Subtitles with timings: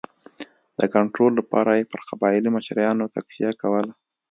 [0.79, 3.93] د کنټرول لپاره یې پر قبایلي مشرانو تکیه کوله.